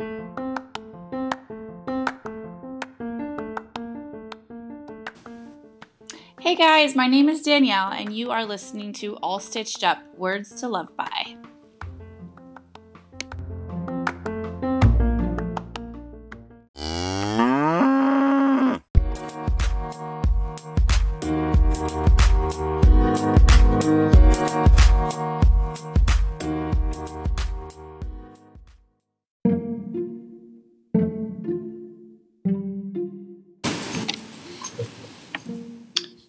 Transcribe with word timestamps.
Hey 0.00 0.06
guys, 6.54 6.94
my 6.94 7.08
name 7.08 7.28
is 7.28 7.42
Danielle, 7.42 7.90
and 7.90 8.14
you 8.14 8.30
are 8.30 8.44
listening 8.44 8.92
to 8.92 9.16
All 9.16 9.40
Stitched 9.40 9.82
Up 9.82 9.98
Words 10.16 10.60
to 10.60 10.68
Love 10.68 10.96
By. 10.96 11.17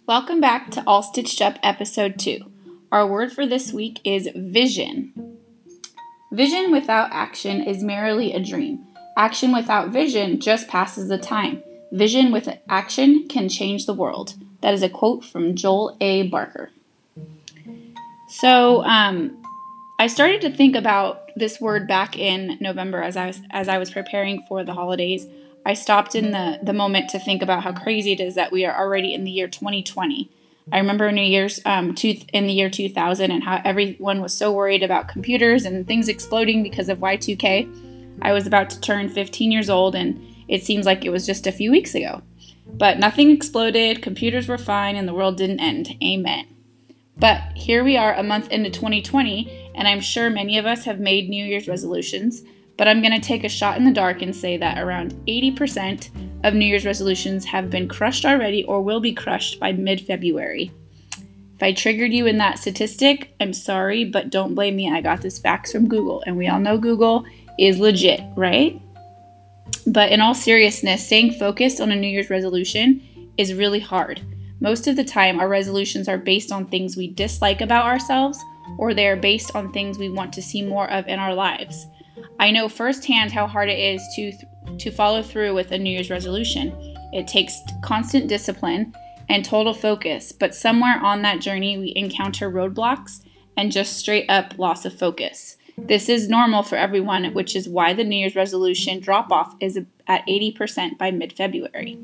Welcome 0.09 0.41
back 0.41 0.72
to 0.72 0.84
All 0.88 1.04
Stitched 1.04 1.40
Up 1.40 1.59
episode 1.62 2.17
2. 2.17 2.40
Our 2.91 3.05
word 3.05 3.31
for 3.31 3.45
this 3.45 3.72
week 3.72 4.02
is 4.04 4.27
vision. 4.36 5.38
Vision 6.31 6.72
without 6.72 7.12
action 7.12 7.62
is 7.62 7.84
merely 7.84 8.34
a 8.34 8.44
dream. 8.44 8.88
Action 9.16 9.53
without 9.53 9.90
vision 9.90 10.40
just 10.40 10.67
passes 10.67 11.09
the 11.09 11.20
time. 11.20 11.62
Vision 11.91 12.31
with 12.31 12.50
action 12.67 13.27
can 13.27 13.50
change 13.50 13.86
the 13.86 13.94
world. 13.94 14.34
That 14.62 14.73
is 14.73 14.81
a 14.81 14.90
quote 14.90 15.23
from 15.23 15.53
Joel 15.55 15.95
A. 16.02 16.23
Barker. 16.23 16.72
So, 18.30 18.84
um, 18.86 19.44
I 20.00 20.08
started 20.08 20.41
to 20.41 20.50
think 20.50 20.76
about 20.76 21.30
this 21.36 21.62
word 21.62 21.88
back 21.88 22.17
in 22.17 22.58
November 22.59 23.03
as 23.03 23.16
I 23.16 23.28
was 23.28 23.41
as 23.52 23.70
I 23.70 23.78
was 23.78 23.91
preparing 23.91 24.41
for 24.48 24.64
the 24.64 24.73
holidays. 24.73 25.28
I 25.66 25.73
stopped 25.73 26.16
in 26.16 26.31
the, 26.31 26.59
the 26.63 26.73
moment 26.73 27.09
to 27.09 27.20
think 27.20 27.41
about 27.41 27.64
how 27.64 27.73
crazy 27.73 28.11
it 28.11 28.20
is 28.20 28.36
that 28.36 28.52
we 28.52 28.66
are 28.66 28.78
already 28.78 29.14
in 29.14 29.23
the 29.23 29.31
year 29.31 29.47
2020. 29.47 30.30
I 30.72 30.78
remember 30.78 31.11
New 31.11 31.22
Year's 31.22 31.59
um, 31.66 31.95
two, 31.95 32.16
in 32.31 32.47
the 32.47 32.53
year 32.53 32.70
2000 32.70 33.31
and 33.31 33.44
how 33.44 33.61
everyone 33.66 34.22
was 34.22 34.33
so 34.33 34.52
worried 34.52 34.83
about 34.83 35.08
computers 35.08 35.66
and 35.66 35.86
things 35.88 36.08
exploding 36.08 36.64
because 36.64 36.89
of 36.89 37.00
Y2K. 37.00 38.20
I 38.22 38.33
was 38.33 38.45
about 38.45 38.70
to 38.72 38.81
turn 38.81 39.09
15 39.09 39.52
years 39.52 39.70
old 39.70 39.95
and 39.95 40.23
it 40.48 40.64
seems 40.64 40.86
like 40.86 41.06
it 41.06 41.09
was 41.09 41.25
just 41.25 41.48
a 41.48 41.52
few 41.52 41.72
weeks 41.72 41.95
ago. 41.95 42.22
But 42.66 43.00
nothing 43.00 43.31
exploded, 43.31 44.02
computers 44.02 44.48
were 44.48 44.58
fine, 44.58 44.95
and 44.95 45.08
the 45.08 45.14
world 45.14 45.38
didn't 45.38 45.59
end. 45.59 45.95
Amen. 46.03 46.45
But 47.17 47.42
here 47.55 47.83
we 47.83 47.98
are 47.98 48.14
a 48.14 48.23
month 48.23 48.50
into 48.50 48.70
2020, 48.70 49.72
and 49.76 49.88
I'm 49.88 50.00
sure 50.00 50.30
many 50.30 50.58
of 50.58 50.66
us 50.66 50.86
have 50.86 51.00
made 51.00 51.30
New 51.30 51.44
Year's 51.44 51.67
resolutions 51.67 52.44
but 52.80 52.88
I'm 52.88 53.02
going 53.02 53.11
to 53.11 53.19
take 53.19 53.44
a 53.44 53.49
shot 53.49 53.75
in 53.75 53.83
the 53.83 53.91
dark 53.91 54.22
and 54.22 54.33
say 54.33 54.55
that 54.55 54.80
around 54.80 55.13
80% 55.27 56.45
of 56.45 56.53
New 56.53 56.66
Year's 56.66 56.86
resolutions 56.86 57.44
have 57.44 57.69
been 57.69 57.89
crushed 57.89 58.23
already 58.23 58.63
or 58.63 58.81
will 58.81 59.02
be 59.02 59.11
crushed 59.11 59.59
by 59.59 59.73
mid 59.73 59.99
February. 59.99 60.71
If 61.55 61.61
I 61.61 61.73
triggered 61.73 62.13
you 62.13 62.25
in 62.25 62.38
that 62.38 62.58
statistic, 62.58 63.36
I'm 63.41 63.52
sorry, 63.52 64.05
but 64.05 64.30
don't 64.30 64.55
blame 64.55 64.77
me. 64.77 64.89
I 64.89 65.02
got 65.02 65.21
this 65.21 65.39
facts 65.39 65.73
from 65.73 65.89
Google, 65.89 66.23
and 66.25 66.38
we 66.38 66.47
all 66.47 66.61
know 66.61 66.77
Google 66.77 67.25
is 67.59 67.80
legit, 67.80 68.21
right? 68.38 68.81
But 69.86 70.14
in 70.14 70.21
all 70.21 70.33
seriousness, 70.33 71.05
staying 71.05 71.33
focused 71.33 71.81
on 71.81 71.91
a 71.91 71.97
New 71.97 72.08
Year's 72.08 72.30
resolution 72.30 73.03
is 73.36 73.53
really 73.53 73.81
hard. 73.81 74.21
Most 74.61 74.88
of 74.88 74.95
the 74.95 75.03
time, 75.03 75.41
our 75.41 75.49
resolutions 75.49 76.08
are 76.08 76.17
based 76.17 76.49
on 76.49 76.66
things 76.66 76.95
we 76.95 77.11
dislike 77.11 77.59
about 77.59 77.88
ourselves, 77.88 78.39
or 78.77 78.93
they 78.93 79.09
are 79.09 79.17
based 79.17 79.53
on 79.53 79.73
things 79.73 79.97
we 79.97 80.08
want 80.08 80.31
to 80.31 80.41
see 80.41 80.61
more 80.61 80.89
of 80.89 81.09
in 81.09 81.19
our 81.19 81.33
lives. 81.33 81.86
I 82.40 82.52
know 82.52 82.70
firsthand 82.70 83.34
how 83.34 83.48
hard 83.48 83.70
it 83.70 83.78
is 83.78 84.02
to 84.16 84.32
to 84.78 84.92
follow 84.92 85.22
through 85.22 85.54
with 85.54 85.72
a 85.72 85.78
New 85.78 85.90
Year's 85.90 86.09
resolution. 86.09 86.73
It 87.12 87.28
takes 87.28 87.59
constant 87.82 88.28
discipline 88.28 88.94
and 89.28 89.44
total 89.44 89.73
focus, 89.73 90.32
but 90.32 90.56
somewhere 90.56 91.00
on 91.02 91.22
that 91.22 91.42
journey 91.42 91.78
we 91.78 91.94
encounter 91.95 92.49
roadblocks 92.49 93.26
and 93.58 93.72
just 93.72 93.98
straight 93.98 94.30
up 94.30 94.58
loss 94.58 94.86
of 94.86 94.98
focus. 94.98 95.58
This 95.78 96.08
is 96.08 96.30
normal 96.30 96.64
for 96.64 96.76
everyone, 96.76 97.33
which 97.33 97.55
is 97.55 97.67
why 97.67 97.94
the 97.94 98.04
New 98.04 98.16
Year's 98.16 98.36
resolution 98.36 98.99
drop 98.99 99.32
off 99.32 99.55
is 99.60 99.78
at 100.08 100.26
80% 100.28 100.98
by 100.98 101.11
mid 101.11 101.33
February. 101.33 101.98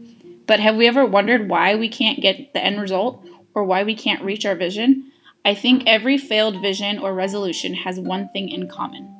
But 0.47 0.59
have 0.59 0.75
we 0.75 0.87
ever 0.87 1.05
wondered 1.05 1.49
why 1.49 1.75
we 1.75 1.87
can't 1.87 2.21
get 2.21 2.53
the 2.53 2.63
end 2.63 2.81
result 2.81 3.25
or 3.53 3.63
why 3.63 3.83
we 3.83 3.95
can't 3.95 4.23
reach 4.23 4.45
our 4.45 4.55
vision? 4.55 5.11
I 5.45 5.53
think 5.53 5.83
every 5.85 6.17
failed 6.17 6.61
vision 6.61 6.99
or 6.99 7.13
resolution 7.13 7.73
has 7.73 7.99
one 7.99 8.29
thing 8.29 8.49
in 8.49 8.67
common 8.67 9.14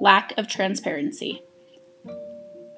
lack 0.00 0.32
of 0.36 0.48
transparency. 0.48 1.42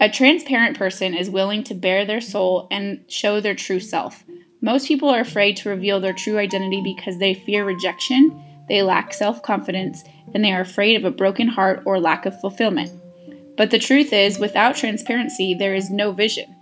A 0.00 0.08
transparent 0.08 0.78
person 0.78 1.14
is 1.14 1.28
willing 1.28 1.64
to 1.64 1.74
bare 1.74 2.04
their 2.04 2.20
soul 2.20 2.68
and 2.70 3.04
show 3.08 3.40
their 3.40 3.54
true 3.54 3.80
self. 3.80 4.24
Most 4.60 4.86
people 4.86 5.08
are 5.08 5.20
afraid 5.20 5.56
to 5.58 5.68
reveal 5.68 6.00
their 6.00 6.12
true 6.12 6.38
identity 6.38 6.80
because 6.82 7.18
they 7.18 7.34
fear 7.34 7.64
rejection, 7.64 8.44
they 8.68 8.82
lack 8.82 9.12
self 9.12 9.42
confidence, 9.42 10.04
and 10.34 10.44
they 10.44 10.52
are 10.52 10.60
afraid 10.60 10.94
of 10.96 11.04
a 11.04 11.10
broken 11.10 11.48
heart 11.48 11.82
or 11.84 11.98
lack 11.98 12.26
of 12.26 12.40
fulfillment. 12.40 12.92
But 13.56 13.72
the 13.72 13.78
truth 13.78 14.12
is, 14.12 14.38
without 14.38 14.76
transparency, 14.76 15.54
there 15.54 15.74
is 15.74 15.90
no 15.90 16.12
vision. 16.12 16.54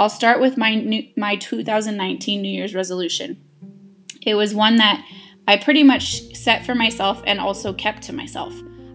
I'll 0.00 0.08
start 0.08 0.40
with 0.40 0.56
my, 0.56 0.74
new, 0.74 1.06
my 1.16 1.36
2019 1.36 2.42
New 2.42 2.48
Year's 2.48 2.74
resolution. 2.74 3.40
It 4.22 4.34
was 4.34 4.54
one 4.54 4.76
that 4.78 5.04
I 5.46 5.56
pretty 5.56 5.84
much 5.84 6.34
set 6.34 6.66
for 6.66 6.74
myself 6.74 7.22
and 7.26 7.38
also 7.38 7.72
kept 7.72 8.02
to 8.04 8.12
myself. 8.12 8.52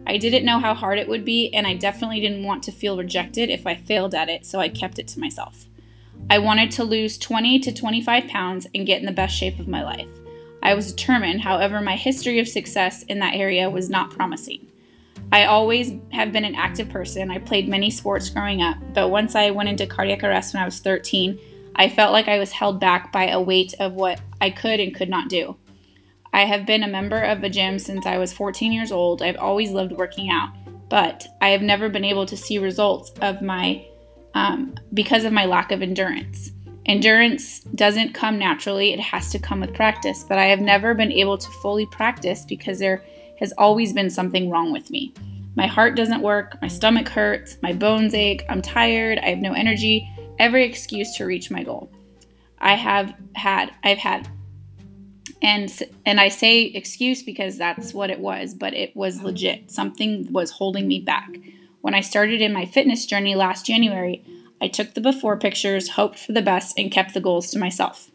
I 0.07 0.15
didn't 0.17 0.45
know 0.45 0.59
how 0.59 0.73
hard 0.73 0.99
it 0.99 1.09
would 1.09 1.25
be, 1.25 1.53
and 1.53 1.67
I 1.67 1.73
definitely 1.73 2.21
didn't 2.21 2.45
want 2.45 2.63
to 2.63 2.71
feel 2.71 2.97
rejected 2.97 3.49
if 3.49 3.67
I 3.67 3.75
failed 3.75 4.15
at 4.15 4.29
it, 4.29 4.45
so 4.45 4.59
I 4.59 4.69
kept 4.69 4.99
it 4.99 5.07
to 5.09 5.19
myself. 5.19 5.65
I 6.29 6.39
wanted 6.39 6.71
to 6.71 6.85
lose 6.85 7.17
20 7.17 7.59
to 7.59 7.73
25 7.73 8.27
pounds 8.27 8.67
and 8.73 8.87
get 8.87 9.01
in 9.01 9.05
the 9.05 9.11
best 9.11 9.35
shape 9.35 9.59
of 9.59 9.67
my 9.67 9.83
life. 9.83 10.07
I 10.63 10.73
was 10.75 10.93
determined, 10.93 11.41
however, 11.41 11.81
my 11.81 11.97
history 11.97 12.39
of 12.39 12.47
success 12.47 13.03
in 13.03 13.19
that 13.19 13.35
area 13.35 13.69
was 13.69 13.89
not 13.89 14.09
promising. 14.11 14.67
I 15.33 15.43
always 15.43 15.91
have 16.13 16.31
been 16.31 16.45
an 16.45 16.55
active 16.55 16.87
person. 16.87 17.29
I 17.29 17.39
played 17.39 17.67
many 17.67 17.91
sports 17.91 18.29
growing 18.29 18.61
up, 18.61 18.77
but 18.93 19.09
once 19.09 19.35
I 19.35 19.51
went 19.51 19.67
into 19.67 19.85
cardiac 19.85 20.23
arrest 20.23 20.53
when 20.53 20.63
I 20.63 20.65
was 20.65 20.79
13, 20.79 21.37
I 21.75 21.89
felt 21.89 22.13
like 22.13 22.29
I 22.29 22.39
was 22.39 22.53
held 22.53 22.79
back 22.79 23.11
by 23.11 23.27
a 23.27 23.41
weight 23.41 23.73
of 23.79 23.93
what 23.93 24.21
I 24.39 24.51
could 24.51 24.79
and 24.79 24.95
could 24.95 25.09
not 25.09 25.27
do. 25.27 25.57
I 26.37 26.45
have 26.45 26.67
been 26.67 26.83
a 26.83 26.87
member 26.87 27.19
of 27.19 27.43
a 27.43 27.49
gym 27.49 27.79
since 27.79 28.05
I 28.05 28.19
was 28.19 28.31
14 28.31 28.71
years 28.71 28.91
old. 28.91 29.23
I've 29.23 29.37
always 29.37 29.71
loved 29.71 29.93
working 29.93 30.29
out, 30.29 30.49
but 30.87 31.25
I 31.41 31.49
have 31.49 31.63
never 31.63 31.89
been 31.89 32.05
able 32.05 32.27
to 32.27 32.37
see 32.37 32.59
results 32.59 33.11
of 33.23 33.41
my 33.41 33.83
um, 34.35 34.75
because 34.93 35.23
of 35.23 35.33
my 35.33 35.45
lack 35.45 35.71
of 35.71 35.81
endurance. 35.81 36.51
Endurance 36.85 37.61
doesn't 37.61 38.13
come 38.13 38.37
naturally, 38.37 38.93
it 38.93 38.99
has 38.99 39.31
to 39.31 39.39
come 39.39 39.61
with 39.61 39.73
practice, 39.73 40.23
but 40.29 40.37
I 40.37 40.45
have 40.45 40.59
never 40.59 40.93
been 40.93 41.11
able 41.11 41.39
to 41.39 41.49
fully 41.63 41.87
practice 41.87 42.45
because 42.47 42.77
there 42.77 43.03
has 43.39 43.51
always 43.57 43.91
been 43.91 44.11
something 44.11 44.51
wrong 44.51 44.71
with 44.71 44.91
me. 44.91 45.15
My 45.55 45.65
heart 45.65 45.95
doesn't 45.95 46.21
work, 46.21 46.61
my 46.61 46.67
stomach 46.67 47.09
hurts, 47.09 47.57
my 47.63 47.73
bones 47.73 48.13
ache, 48.13 48.43
I'm 48.47 48.61
tired, 48.61 49.17
I 49.17 49.29
have 49.29 49.39
no 49.39 49.53
energy, 49.53 50.07
every 50.37 50.65
excuse 50.65 51.15
to 51.15 51.25
reach 51.25 51.49
my 51.49 51.63
goal. 51.63 51.89
I 52.59 52.75
have 52.75 53.15
had 53.33 53.73
I've 53.83 53.97
had 53.97 54.29
and 55.41 55.71
and 56.05 56.19
I 56.19 56.29
say 56.29 56.63
excuse 56.63 57.23
because 57.23 57.57
that's 57.57 57.93
what 57.93 58.09
it 58.09 58.19
was, 58.19 58.53
but 58.53 58.73
it 58.73 58.95
was 58.95 59.21
legit. 59.21 59.71
Something 59.71 60.31
was 60.31 60.51
holding 60.51 60.87
me 60.87 60.99
back. 60.99 61.29
When 61.81 61.93
I 61.93 62.01
started 62.01 62.41
in 62.41 62.53
my 62.53 62.65
fitness 62.65 63.05
journey 63.05 63.35
last 63.35 63.65
January, 63.65 64.23
I 64.59 64.67
took 64.67 64.93
the 64.93 65.01
before 65.01 65.37
pictures, 65.37 65.89
hoped 65.89 66.19
for 66.19 66.33
the 66.33 66.41
best, 66.41 66.77
and 66.77 66.91
kept 66.91 67.13
the 67.13 67.21
goals 67.21 67.51
to 67.51 67.59
myself. 67.59 68.09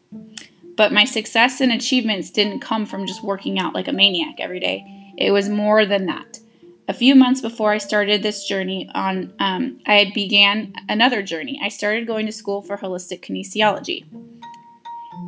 But 0.77 0.93
my 0.93 1.05
success 1.05 1.61
and 1.61 1.71
achievements 1.71 2.31
didn't 2.31 2.61
come 2.61 2.87
from 2.87 3.07
just 3.07 3.23
working 3.23 3.59
out 3.59 3.75
like 3.75 3.89
a 3.89 3.93
maniac 3.93 4.37
every 4.39 4.61
day. 4.61 5.13
It 5.17 5.31
was 5.31 5.49
more 5.49 5.87
than 5.87 6.07
that. 6.07 6.41
A 6.89 6.95
few 6.95 7.15
months 7.15 7.41
before 7.41 7.73
I 7.73 7.79
started 7.79 8.23
this 8.23 8.45
journey 8.45 8.91
on, 8.95 9.33
um, 9.39 9.81
I 9.87 9.95
had 9.95 10.13
began 10.13 10.75
another 10.89 11.23
journey. 11.23 11.61
I 11.63 11.69
started 11.69 12.07
going 12.07 12.27
to 12.27 12.33
school 12.33 12.61
for 12.61 12.77
holistic 12.77 13.21
kinesiology. 13.21 14.05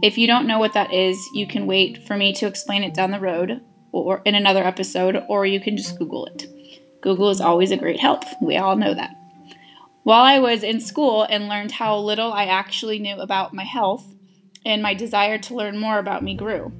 If 0.02 0.18
you 0.18 0.26
don't 0.26 0.46
know 0.46 0.58
what 0.58 0.74
that 0.74 0.92
is, 0.92 1.18
you 1.34 1.46
can 1.46 1.66
wait 1.66 2.06
for 2.06 2.16
me 2.16 2.32
to 2.34 2.46
explain 2.46 2.82
it 2.82 2.94
down 2.94 3.10
the 3.10 3.20
road 3.20 3.62
or 3.92 4.22
in 4.24 4.34
another 4.34 4.64
episode, 4.64 5.22
or 5.28 5.46
you 5.46 5.60
can 5.60 5.76
just 5.76 5.98
Google 5.98 6.26
it. 6.26 6.46
Google 7.00 7.30
is 7.30 7.40
always 7.40 7.70
a 7.70 7.76
great 7.76 8.00
help. 8.00 8.24
We 8.40 8.56
all 8.56 8.76
know 8.76 8.92
that. 8.94 9.14
While 10.02 10.24
I 10.24 10.38
was 10.40 10.62
in 10.62 10.80
school 10.80 11.22
and 11.22 11.48
learned 11.48 11.72
how 11.72 11.98
little 11.98 12.32
I 12.32 12.46
actually 12.46 12.98
knew 12.98 13.16
about 13.16 13.54
my 13.54 13.64
health, 13.64 14.14
and 14.66 14.82
my 14.82 14.94
desire 14.94 15.38
to 15.38 15.54
learn 15.54 15.78
more 15.78 15.98
about 15.98 16.22
me 16.22 16.34
grew. 16.34 16.72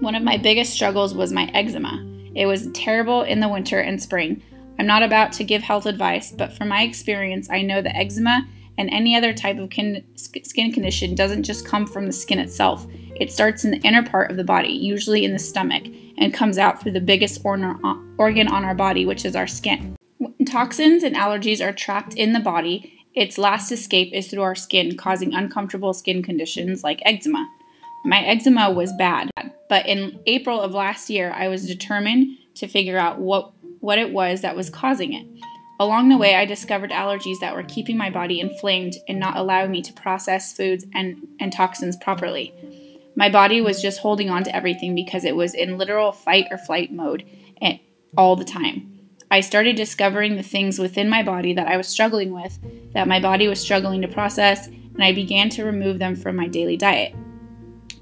One 0.00 0.14
of 0.14 0.22
my 0.22 0.36
biggest 0.36 0.72
struggles 0.72 1.14
was 1.14 1.32
my 1.32 1.50
eczema. 1.52 2.06
It 2.34 2.46
was 2.46 2.70
terrible 2.72 3.22
in 3.22 3.40
the 3.40 3.48
winter 3.48 3.80
and 3.80 4.00
spring. 4.00 4.42
I'm 4.78 4.86
not 4.86 5.02
about 5.02 5.32
to 5.34 5.44
give 5.44 5.62
health 5.62 5.86
advice, 5.86 6.32
but 6.32 6.56
from 6.56 6.68
my 6.68 6.82
experience, 6.82 7.50
I 7.50 7.62
know 7.62 7.82
that 7.82 7.96
eczema 7.96 8.46
and 8.80 8.88
any 8.90 9.14
other 9.14 9.34
type 9.34 9.58
of 9.58 9.68
kin- 9.68 10.02
skin 10.16 10.72
condition 10.72 11.14
doesn't 11.14 11.42
just 11.42 11.66
come 11.66 11.86
from 11.86 12.06
the 12.06 12.12
skin 12.12 12.38
itself. 12.38 12.86
It 13.14 13.30
starts 13.30 13.62
in 13.62 13.72
the 13.72 13.80
inner 13.80 14.02
part 14.02 14.30
of 14.30 14.38
the 14.38 14.44
body, 14.44 14.72
usually 14.72 15.22
in 15.22 15.34
the 15.34 15.38
stomach, 15.38 15.84
and 16.16 16.32
comes 16.32 16.56
out 16.56 16.80
through 16.80 16.92
the 16.92 17.00
biggest 17.00 17.44
organ 17.44 18.48
on 18.48 18.64
our 18.64 18.74
body, 18.74 19.04
which 19.04 19.26
is 19.26 19.36
our 19.36 19.46
skin. 19.46 19.96
toxins 20.46 21.02
and 21.02 21.14
allergies 21.14 21.62
are 21.62 21.74
trapped 21.74 22.14
in 22.14 22.32
the 22.32 22.40
body, 22.40 23.04
its 23.14 23.36
last 23.36 23.70
escape 23.70 24.14
is 24.14 24.28
through 24.28 24.42
our 24.42 24.54
skin, 24.54 24.96
causing 24.96 25.34
uncomfortable 25.34 25.92
skin 25.92 26.22
conditions 26.22 26.82
like 26.82 27.02
eczema. 27.04 27.46
My 28.06 28.24
eczema 28.24 28.70
was 28.70 28.94
bad, 28.94 29.28
but 29.68 29.84
in 29.84 30.20
April 30.24 30.58
of 30.58 30.72
last 30.72 31.10
year, 31.10 31.32
I 31.32 31.48
was 31.48 31.66
determined 31.66 32.38
to 32.54 32.66
figure 32.66 32.96
out 32.96 33.18
what, 33.18 33.52
what 33.80 33.98
it 33.98 34.10
was 34.10 34.40
that 34.40 34.56
was 34.56 34.70
causing 34.70 35.12
it. 35.12 35.26
Along 35.80 36.10
the 36.10 36.18
way, 36.18 36.34
I 36.34 36.44
discovered 36.44 36.90
allergies 36.90 37.38
that 37.40 37.54
were 37.54 37.62
keeping 37.62 37.96
my 37.96 38.10
body 38.10 38.38
inflamed 38.38 38.96
and 39.08 39.18
not 39.18 39.38
allowing 39.38 39.70
me 39.70 39.80
to 39.80 39.94
process 39.94 40.54
foods 40.54 40.84
and, 40.94 41.26
and 41.40 41.50
toxins 41.50 41.96
properly. 41.96 42.52
My 43.16 43.30
body 43.30 43.62
was 43.62 43.80
just 43.80 44.00
holding 44.00 44.28
on 44.28 44.44
to 44.44 44.54
everything 44.54 44.94
because 44.94 45.24
it 45.24 45.34
was 45.34 45.54
in 45.54 45.78
literal 45.78 46.12
fight 46.12 46.48
or 46.50 46.58
flight 46.58 46.92
mode 46.92 47.24
eh, 47.62 47.78
all 48.14 48.36
the 48.36 48.44
time. 48.44 48.98
I 49.30 49.40
started 49.40 49.74
discovering 49.74 50.36
the 50.36 50.42
things 50.42 50.78
within 50.78 51.08
my 51.08 51.22
body 51.22 51.54
that 51.54 51.66
I 51.66 51.78
was 51.78 51.88
struggling 51.88 52.34
with, 52.34 52.58
that 52.92 53.08
my 53.08 53.18
body 53.18 53.48
was 53.48 53.58
struggling 53.58 54.02
to 54.02 54.08
process, 54.08 54.66
and 54.66 55.02
I 55.02 55.12
began 55.12 55.48
to 55.50 55.64
remove 55.64 55.98
them 55.98 56.14
from 56.14 56.36
my 56.36 56.46
daily 56.46 56.76
diet. 56.76 57.14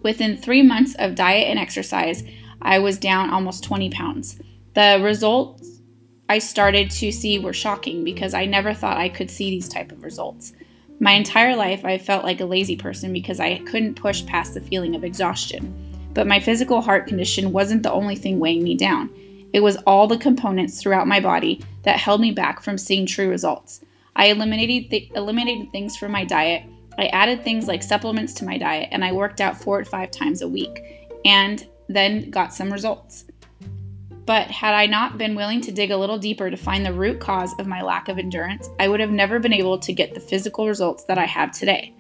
Within 0.03 0.37
three 0.37 0.63
months 0.63 0.97
of 0.99 1.15
diet 1.15 1.47
and 1.47 1.61
exercise, 1.61 2.25
I 2.61 2.81
was 2.81 2.99
down 2.99 3.31
almost 3.31 3.63
20 3.63 3.91
pounds. 3.91 4.41
The 4.75 5.01
results 5.01 5.78
I 6.31 6.39
started 6.39 6.91
to 6.91 7.11
see 7.11 7.39
were 7.39 7.55
shocking 7.55 8.05
because 8.05 8.35
I 8.35 8.45
never 8.45 8.75
thought 8.75 8.99
I 8.99 9.09
could 9.09 9.31
see 9.31 9.49
these 9.49 9.69
type 9.69 9.93
of 9.93 10.05
results. 10.05 10.53
My 11.01 11.13
entire 11.13 11.57
life, 11.57 11.85
I 11.85 11.97
felt 11.97 12.25
like 12.25 12.41
a 12.41 12.47
lazy 12.47 12.77
person 12.77 13.13
because 13.13 13.41
I 13.41 13.59
couldn't 13.61 13.95
push 13.95 14.27
past 14.27 14.53
the 14.53 14.61
feeling 14.61 14.95
of 14.95 15.05
exhaustion. 15.05 15.73
But 16.13 16.27
my 16.27 16.41
physical 16.41 16.81
heart 16.81 17.07
condition 17.07 17.53
wasn't 17.53 17.83
the 17.83 17.93
only 17.93 18.17
thing 18.17 18.41
weighing 18.41 18.63
me 18.63 18.77
down. 18.77 19.11
It 19.53 19.61
was 19.61 19.77
all 19.87 20.07
the 20.07 20.19
components 20.19 20.83
throughout 20.83 21.07
my 21.07 21.21
body 21.21 21.63
that 21.85 21.99
held 21.99 22.21
me 22.21 22.33
back 22.33 22.61
from 22.61 22.77
seeing 22.77 23.07
true 23.07 23.31
results. 23.31 23.81
I 24.15 24.27
eliminated, 24.27 24.91
th- 24.91 25.11
eliminated 25.15 25.73
things 25.73 25.97
from 25.97 26.13
my 26.13 26.25
diet. 26.25 26.65
I 26.99 27.07
added 27.07 27.45
things 27.45 27.69
like 27.69 27.83
supplements 27.83 28.35
to 28.35 28.45
my 28.45 28.59
diet, 28.59 28.89
and 28.91 29.05
I 29.05 29.13
worked 29.13 29.41
out 29.41 29.63
four 29.63 29.79
to 29.79 29.85
five 29.89 30.11
times 30.11 30.43
a 30.43 30.49
week, 30.49 31.09
and 31.25 31.67
then 31.89 32.29
got 32.31 32.53
some 32.53 32.73
results. 32.73 33.25
But 34.29 34.51
had 34.51 34.75
I 34.75 34.85
not 34.85 35.17
been 35.17 35.35
willing 35.35 35.63
to 35.63 35.73
dig 35.73 35.91
a 35.91 35.97
little 35.97 36.19
deeper 36.19 36.51
to 36.51 36.57
find 36.59 36.85
the 36.85 36.93
root 36.93 37.19
cause 37.19 37.55
of 37.59 37.67
my 37.67 37.81
lack 37.81 38.11
of 38.11 38.19
endurance, 38.19 38.69
I 38.79 38.87
would 38.87 39.01
have 39.01 39.11
never 39.11 39.39
been 39.39 39.55
able 39.55 39.79
to 39.79 39.91
get 39.91 40.13
the 40.13 40.21
physical 40.21 40.69
results 40.69 41.05
that 41.05 41.17
I 41.17 41.25
have 41.25 41.51
today. 41.51 41.95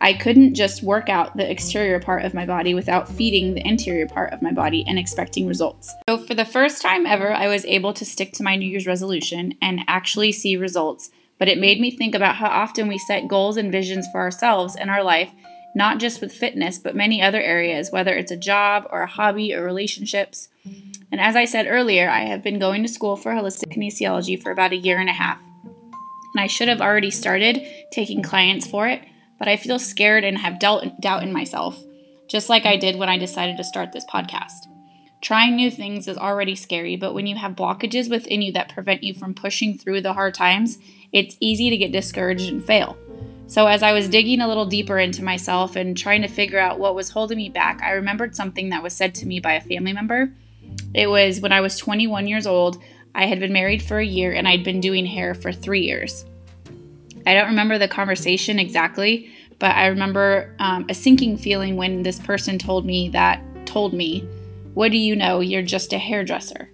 I 0.00 0.14
couldn't 0.14 0.56
just 0.56 0.82
work 0.82 1.08
out 1.08 1.36
the 1.36 1.48
exterior 1.48 2.00
part 2.00 2.24
of 2.24 2.34
my 2.34 2.46
body 2.46 2.74
without 2.74 3.08
feeding 3.08 3.54
the 3.54 3.64
interior 3.64 4.08
part 4.08 4.32
of 4.32 4.42
my 4.42 4.50
body 4.50 4.84
and 4.88 4.98
expecting 4.98 5.46
results. 5.46 5.94
So, 6.08 6.18
for 6.18 6.34
the 6.34 6.44
first 6.44 6.82
time 6.82 7.06
ever, 7.06 7.32
I 7.32 7.46
was 7.46 7.64
able 7.64 7.92
to 7.92 8.04
stick 8.04 8.32
to 8.32 8.42
my 8.42 8.56
New 8.56 8.68
Year's 8.68 8.88
resolution 8.88 9.54
and 9.62 9.82
actually 9.86 10.32
see 10.32 10.56
results. 10.56 11.12
But 11.38 11.46
it 11.46 11.58
made 11.58 11.80
me 11.80 11.92
think 11.92 12.16
about 12.16 12.34
how 12.34 12.48
often 12.48 12.88
we 12.88 12.98
set 12.98 13.28
goals 13.28 13.56
and 13.56 13.70
visions 13.70 14.08
for 14.10 14.20
ourselves 14.20 14.74
and 14.74 14.90
our 14.90 15.04
life, 15.04 15.30
not 15.76 16.00
just 16.00 16.20
with 16.20 16.32
fitness, 16.32 16.76
but 16.76 16.96
many 16.96 17.22
other 17.22 17.40
areas, 17.40 17.92
whether 17.92 18.16
it's 18.16 18.32
a 18.32 18.36
job 18.36 18.84
or 18.90 19.02
a 19.02 19.06
hobby 19.06 19.54
or 19.54 19.62
relationships. 19.62 20.48
And 21.10 21.20
as 21.20 21.36
I 21.36 21.44
said 21.46 21.66
earlier, 21.68 22.08
I 22.08 22.20
have 22.20 22.42
been 22.42 22.58
going 22.58 22.82
to 22.82 22.88
school 22.88 23.16
for 23.16 23.32
holistic 23.32 23.74
kinesiology 23.74 24.40
for 24.40 24.50
about 24.50 24.72
a 24.72 24.76
year 24.76 24.98
and 24.98 25.08
a 25.08 25.14
half. 25.14 25.40
And 25.64 26.44
I 26.44 26.46
should 26.46 26.68
have 26.68 26.80
already 26.80 27.10
started 27.10 27.66
taking 27.90 28.22
clients 28.22 28.66
for 28.66 28.86
it, 28.86 29.02
but 29.38 29.48
I 29.48 29.56
feel 29.56 29.78
scared 29.78 30.24
and 30.24 30.38
have 30.38 30.60
doubt, 30.60 31.22
in 31.22 31.32
myself, 31.32 31.82
just 32.28 32.48
like 32.48 32.66
I 32.66 32.76
did 32.76 32.96
when 32.96 33.08
I 33.08 33.16
decided 33.18 33.56
to 33.56 33.64
start 33.64 33.92
this 33.92 34.04
podcast. 34.04 34.66
Trying 35.20 35.56
new 35.56 35.70
things 35.70 36.06
is 36.06 36.18
already 36.18 36.54
scary, 36.54 36.94
but 36.94 37.14
when 37.14 37.26
you 37.26 37.36
have 37.36 37.56
blockages 37.56 38.10
within 38.10 38.42
you 38.42 38.52
that 38.52 38.72
prevent 38.72 39.02
you 39.02 39.14
from 39.14 39.34
pushing 39.34 39.76
through 39.76 40.02
the 40.02 40.12
hard 40.12 40.34
times, 40.34 40.78
it's 41.12 41.36
easy 41.40 41.70
to 41.70 41.76
get 41.76 41.90
discouraged 41.90 42.52
and 42.52 42.64
fail. 42.64 42.96
So, 43.48 43.66
as 43.66 43.82
I 43.82 43.92
was 43.92 44.08
digging 44.08 44.42
a 44.42 44.46
little 44.46 44.66
deeper 44.66 44.98
into 44.98 45.24
myself 45.24 45.74
and 45.74 45.96
trying 45.96 46.20
to 46.20 46.28
figure 46.28 46.58
out 46.58 46.78
what 46.78 46.94
was 46.94 47.10
holding 47.10 47.38
me 47.38 47.48
back, 47.48 47.80
I 47.82 47.92
remembered 47.92 48.36
something 48.36 48.68
that 48.68 48.82
was 48.82 48.92
said 48.92 49.14
to 49.16 49.26
me 49.26 49.40
by 49.40 49.54
a 49.54 49.60
family 49.60 49.94
member 49.94 50.34
it 50.94 51.08
was 51.08 51.40
when 51.40 51.52
I 51.52 51.60
was 51.60 51.76
21 51.78 52.26
years 52.26 52.46
old. 52.46 52.82
I 53.14 53.26
had 53.26 53.40
been 53.40 53.52
married 53.52 53.82
for 53.82 53.98
a 53.98 54.04
year 54.04 54.32
and 54.32 54.46
I'd 54.46 54.64
been 54.64 54.80
doing 54.80 55.06
hair 55.06 55.34
for 55.34 55.52
three 55.52 55.82
years. 55.82 56.24
I 57.26 57.34
don't 57.34 57.48
remember 57.48 57.78
the 57.78 57.88
conversation 57.88 58.58
exactly, 58.58 59.30
but 59.58 59.74
I 59.74 59.86
remember 59.88 60.54
um, 60.58 60.86
a 60.88 60.94
sinking 60.94 61.36
feeling 61.36 61.76
when 61.76 62.02
this 62.02 62.18
person 62.18 62.58
told 62.58 62.86
me 62.86 63.08
that, 63.10 63.42
told 63.66 63.92
me, 63.92 64.20
What 64.74 64.92
do 64.92 64.98
you 64.98 65.16
know? 65.16 65.40
You're 65.40 65.62
just 65.62 65.92
a 65.92 65.98
hairdresser. 65.98 66.70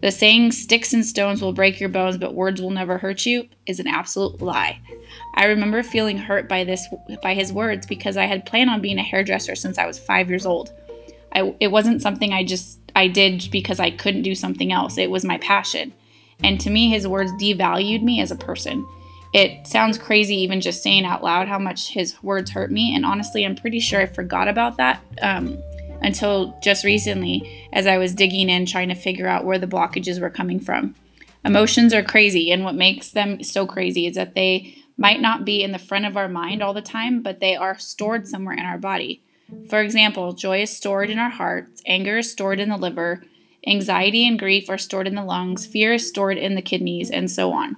The 0.00 0.10
saying, 0.10 0.50
sticks 0.50 0.92
and 0.92 1.06
stones 1.06 1.40
will 1.40 1.52
break 1.52 1.78
your 1.78 1.88
bones, 1.88 2.16
but 2.16 2.34
words 2.34 2.60
will 2.60 2.70
never 2.70 2.98
hurt 2.98 3.24
you, 3.24 3.48
is 3.66 3.78
an 3.78 3.86
absolute 3.86 4.42
lie. 4.42 4.80
I 5.34 5.44
remember 5.44 5.84
feeling 5.84 6.18
hurt 6.18 6.48
by 6.48 6.64
this 6.64 6.88
by 7.22 7.34
his 7.34 7.52
words 7.52 7.86
because 7.86 8.16
I 8.16 8.24
had 8.24 8.44
planned 8.44 8.70
on 8.70 8.80
being 8.80 8.98
a 8.98 9.02
hairdresser 9.02 9.54
since 9.54 9.78
I 9.78 9.86
was 9.86 10.00
five 10.00 10.28
years 10.28 10.44
old. 10.44 10.72
I, 11.32 11.54
it 11.60 11.68
wasn't 11.68 12.02
something 12.02 12.32
I 12.32 12.44
just 12.44 12.81
I 12.94 13.08
did 13.08 13.48
because 13.50 13.80
I 13.80 13.90
couldn't 13.90 14.22
do 14.22 14.34
something 14.34 14.72
else. 14.72 14.98
It 14.98 15.10
was 15.10 15.24
my 15.24 15.38
passion. 15.38 15.92
And 16.42 16.60
to 16.60 16.70
me, 16.70 16.88
his 16.88 17.06
words 17.06 17.32
devalued 17.32 18.02
me 18.02 18.20
as 18.20 18.30
a 18.30 18.36
person. 18.36 18.86
It 19.32 19.66
sounds 19.66 19.96
crazy 19.96 20.36
even 20.36 20.60
just 20.60 20.82
saying 20.82 21.06
out 21.06 21.22
loud 21.22 21.48
how 21.48 21.58
much 21.58 21.92
his 21.92 22.22
words 22.22 22.50
hurt 22.50 22.70
me. 22.70 22.94
And 22.94 23.06
honestly, 23.06 23.44
I'm 23.44 23.56
pretty 23.56 23.80
sure 23.80 24.00
I 24.00 24.06
forgot 24.06 24.48
about 24.48 24.76
that 24.76 25.02
um, 25.22 25.58
until 26.02 26.58
just 26.62 26.84
recently 26.84 27.68
as 27.72 27.86
I 27.86 27.96
was 27.96 28.14
digging 28.14 28.50
in 28.50 28.66
trying 28.66 28.88
to 28.88 28.94
figure 28.94 29.26
out 29.26 29.44
where 29.44 29.58
the 29.58 29.66
blockages 29.66 30.20
were 30.20 30.30
coming 30.30 30.60
from. 30.60 30.94
Emotions 31.44 31.92
are 31.92 32.04
crazy, 32.04 32.52
and 32.52 32.62
what 32.62 32.74
makes 32.74 33.10
them 33.10 33.42
so 33.42 33.66
crazy 33.66 34.06
is 34.06 34.14
that 34.14 34.34
they 34.34 34.76
might 34.96 35.20
not 35.20 35.44
be 35.44 35.62
in 35.62 35.72
the 35.72 35.78
front 35.78 36.04
of 36.04 36.16
our 36.16 36.28
mind 36.28 36.62
all 36.62 36.74
the 36.74 36.82
time, 36.82 37.22
but 37.22 37.40
they 37.40 37.56
are 37.56 37.78
stored 37.78 38.28
somewhere 38.28 38.54
in 38.54 38.64
our 38.64 38.78
body. 38.78 39.21
For 39.68 39.80
example, 39.80 40.32
joy 40.32 40.62
is 40.62 40.76
stored 40.76 41.10
in 41.10 41.18
our 41.18 41.30
hearts, 41.30 41.82
anger 41.86 42.18
is 42.18 42.30
stored 42.30 42.60
in 42.60 42.68
the 42.68 42.76
liver, 42.76 43.22
anxiety 43.66 44.26
and 44.26 44.38
grief 44.38 44.68
are 44.68 44.78
stored 44.78 45.06
in 45.06 45.14
the 45.14 45.24
lungs, 45.24 45.66
fear 45.66 45.94
is 45.94 46.08
stored 46.08 46.38
in 46.38 46.54
the 46.54 46.62
kidneys, 46.62 47.10
and 47.10 47.30
so 47.30 47.52
on. 47.52 47.76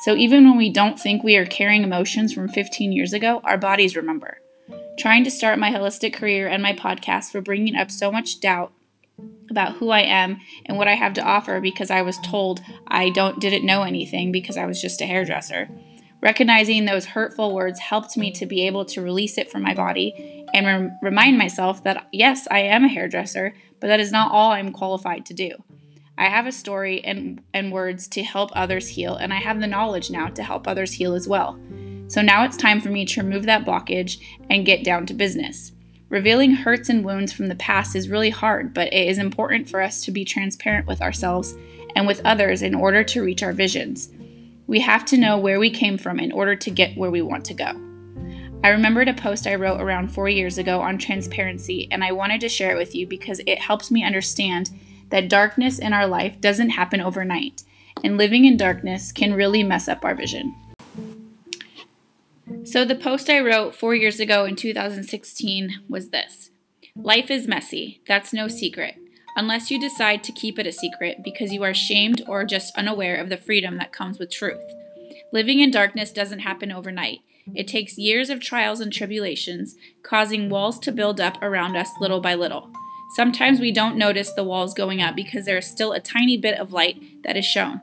So 0.00 0.16
even 0.16 0.48
when 0.48 0.56
we 0.56 0.70
don't 0.70 0.98
think 0.98 1.22
we 1.22 1.36
are 1.36 1.46
carrying 1.46 1.82
emotions 1.82 2.32
from 2.32 2.48
15 2.48 2.92
years 2.92 3.12
ago, 3.12 3.40
our 3.44 3.58
bodies 3.58 3.96
remember. 3.96 4.38
Trying 4.98 5.24
to 5.24 5.30
start 5.30 5.58
my 5.58 5.70
holistic 5.70 6.14
career 6.14 6.48
and 6.48 6.62
my 6.62 6.72
podcast 6.72 7.30
for 7.30 7.40
bringing 7.40 7.76
up 7.76 7.90
so 7.90 8.10
much 8.10 8.40
doubt 8.40 8.72
about 9.50 9.76
who 9.76 9.90
I 9.90 10.00
am 10.00 10.40
and 10.64 10.78
what 10.78 10.88
I 10.88 10.94
have 10.94 11.12
to 11.14 11.22
offer 11.22 11.60
because 11.60 11.90
I 11.90 12.02
was 12.02 12.18
told 12.24 12.60
I 12.86 13.10
don't 13.10 13.40
didn't 13.40 13.66
know 13.66 13.82
anything 13.82 14.32
because 14.32 14.56
I 14.56 14.66
was 14.66 14.80
just 14.80 15.00
a 15.02 15.06
hairdresser. 15.06 15.68
Recognizing 16.22 16.84
those 16.84 17.06
hurtful 17.06 17.54
words 17.54 17.80
helped 17.80 18.16
me 18.16 18.30
to 18.32 18.46
be 18.46 18.66
able 18.66 18.84
to 18.86 19.02
release 19.02 19.38
it 19.38 19.50
from 19.50 19.62
my 19.62 19.74
body 19.74 20.39
and 20.54 20.66
re- 20.66 20.90
remind 21.02 21.38
myself 21.38 21.82
that 21.84 22.08
yes, 22.12 22.46
I 22.50 22.60
am 22.60 22.84
a 22.84 22.88
hairdresser, 22.88 23.54
but 23.80 23.88
that 23.88 24.00
is 24.00 24.12
not 24.12 24.32
all 24.32 24.52
I'm 24.52 24.72
qualified 24.72 25.26
to 25.26 25.34
do. 25.34 25.52
I 26.18 26.26
have 26.26 26.46
a 26.46 26.52
story 26.52 27.02
and, 27.02 27.42
and 27.54 27.72
words 27.72 28.06
to 28.08 28.22
help 28.22 28.50
others 28.54 28.88
heal, 28.88 29.16
and 29.16 29.32
I 29.32 29.36
have 29.36 29.60
the 29.60 29.66
knowledge 29.66 30.10
now 30.10 30.28
to 30.28 30.42
help 30.42 30.68
others 30.68 30.92
heal 30.92 31.14
as 31.14 31.26
well. 31.26 31.58
So 32.08 32.20
now 32.20 32.44
it's 32.44 32.56
time 32.56 32.80
for 32.80 32.90
me 32.90 33.04
to 33.06 33.22
remove 33.22 33.46
that 33.46 33.64
blockage 33.64 34.20
and 34.50 34.66
get 34.66 34.84
down 34.84 35.06
to 35.06 35.14
business. 35.14 35.72
Revealing 36.10 36.50
hurts 36.50 36.88
and 36.88 37.04
wounds 37.04 37.32
from 37.32 37.46
the 37.46 37.54
past 37.54 37.94
is 37.94 38.08
really 38.08 38.30
hard, 38.30 38.74
but 38.74 38.92
it 38.92 39.08
is 39.08 39.16
important 39.16 39.70
for 39.70 39.80
us 39.80 40.02
to 40.02 40.10
be 40.10 40.24
transparent 40.24 40.88
with 40.88 41.00
ourselves 41.00 41.54
and 41.94 42.06
with 42.06 42.20
others 42.24 42.62
in 42.62 42.74
order 42.74 43.04
to 43.04 43.22
reach 43.22 43.42
our 43.42 43.52
visions. 43.52 44.10
We 44.66 44.80
have 44.80 45.04
to 45.06 45.16
know 45.16 45.38
where 45.38 45.60
we 45.60 45.70
came 45.70 45.98
from 45.98 46.18
in 46.20 46.32
order 46.32 46.56
to 46.56 46.70
get 46.70 46.96
where 46.96 47.10
we 47.10 47.22
want 47.22 47.44
to 47.46 47.54
go. 47.54 47.89
I 48.62 48.68
remembered 48.68 49.08
a 49.08 49.14
post 49.14 49.46
I 49.46 49.54
wrote 49.54 49.80
around 49.80 50.08
four 50.08 50.28
years 50.28 50.58
ago 50.58 50.80
on 50.80 50.98
transparency, 50.98 51.88
and 51.90 52.04
I 52.04 52.12
wanted 52.12 52.40
to 52.42 52.48
share 52.48 52.72
it 52.72 52.78
with 52.78 52.94
you 52.94 53.06
because 53.06 53.40
it 53.46 53.58
helps 53.58 53.90
me 53.90 54.04
understand 54.04 54.70
that 55.08 55.28
darkness 55.28 55.78
in 55.78 55.92
our 55.92 56.06
life 56.06 56.40
doesn't 56.40 56.70
happen 56.70 57.00
overnight, 57.00 57.62
and 58.04 58.18
living 58.18 58.44
in 58.44 58.56
darkness 58.56 59.12
can 59.12 59.34
really 59.34 59.62
mess 59.62 59.88
up 59.88 60.04
our 60.04 60.14
vision. 60.14 60.54
So, 62.64 62.84
the 62.84 62.94
post 62.94 63.30
I 63.30 63.40
wrote 63.40 63.74
four 63.74 63.94
years 63.94 64.20
ago 64.20 64.44
in 64.44 64.56
2016 64.56 65.80
was 65.88 66.10
this 66.10 66.50
Life 66.94 67.30
is 67.30 67.48
messy, 67.48 68.02
that's 68.06 68.32
no 68.32 68.46
secret 68.46 68.96
unless 69.36 69.70
you 69.70 69.80
decide 69.80 70.22
to 70.24 70.32
keep 70.32 70.58
it 70.58 70.66
a 70.66 70.72
secret 70.72 71.22
because 71.22 71.52
you 71.52 71.62
are 71.62 71.74
shamed 71.74 72.22
or 72.26 72.44
just 72.44 72.76
unaware 72.76 73.16
of 73.16 73.28
the 73.28 73.36
freedom 73.36 73.78
that 73.78 73.92
comes 73.92 74.18
with 74.18 74.30
truth. 74.30 74.60
Living 75.32 75.60
in 75.60 75.70
darkness 75.70 76.12
doesn't 76.12 76.40
happen 76.40 76.72
overnight. 76.72 77.20
It 77.54 77.66
takes 77.66 77.98
years 77.98 78.30
of 78.30 78.40
trials 78.40 78.80
and 78.80 78.92
tribulations, 78.92 79.76
causing 80.02 80.48
walls 80.48 80.78
to 80.80 80.92
build 80.92 81.20
up 81.20 81.42
around 81.42 81.76
us 81.76 81.90
little 82.00 82.20
by 82.20 82.34
little. 82.34 82.70
Sometimes 83.16 83.58
we 83.58 83.72
don't 83.72 83.96
notice 83.96 84.32
the 84.32 84.44
walls 84.44 84.72
going 84.72 85.02
up 85.02 85.16
because 85.16 85.44
there 85.44 85.58
is 85.58 85.66
still 85.66 85.92
a 85.92 86.00
tiny 86.00 86.36
bit 86.36 86.58
of 86.58 86.72
light 86.72 87.02
that 87.24 87.36
is 87.36 87.44
shown. 87.44 87.80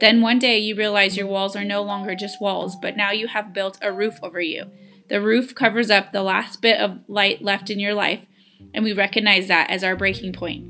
Then 0.00 0.20
one 0.20 0.40
day 0.40 0.58
you 0.58 0.74
realize 0.74 1.16
your 1.16 1.28
walls 1.28 1.54
are 1.54 1.64
no 1.64 1.82
longer 1.82 2.14
just 2.14 2.40
walls, 2.40 2.74
but 2.74 2.96
now 2.96 3.12
you 3.12 3.28
have 3.28 3.54
built 3.54 3.78
a 3.80 3.92
roof 3.92 4.18
over 4.22 4.40
you. 4.40 4.70
The 5.08 5.20
roof 5.20 5.54
covers 5.54 5.90
up 5.90 6.12
the 6.12 6.22
last 6.22 6.60
bit 6.60 6.80
of 6.80 6.98
light 7.06 7.42
left 7.42 7.70
in 7.70 7.78
your 7.78 7.94
life, 7.94 8.26
and 8.72 8.84
we 8.84 8.92
recognize 8.92 9.46
that 9.48 9.70
as 9.70 9.84
our 9.84 9.94
breaking 9.94 10.32
point. 10.32 10.66